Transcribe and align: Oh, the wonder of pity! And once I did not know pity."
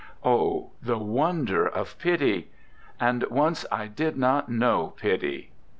Oh, 0.23 0.71
the 0.81 0.97
wonder 0.97 1.63
of 1.67 1.95
pity! 1.99 2.49
And 2.99 3.23
once 3.29 3.67
I 3.71 3.85
did 3.85 4.17
not 4.17 4.49
know 4.49 4.95
pity." 4.97 5.51